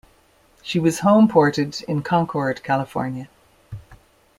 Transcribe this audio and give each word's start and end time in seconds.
She 0.63 0.79
was 0.79 1.01
homeported 1.01 1.83
in 1.83 2.01
Concord, 2.01 2.63
California. 2.63 3.29